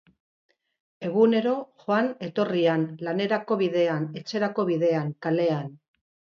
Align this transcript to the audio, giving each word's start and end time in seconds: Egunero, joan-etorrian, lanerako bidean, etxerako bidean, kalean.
Egunero, 1.09 1.53
joan-etorrian, 1.83 2.87
lanerako 3.09 3.61
bidean, 3.63 4.11
etxerako 4.25 4.69
bidean, 4.75 5.17
kalean. 5.29 5.73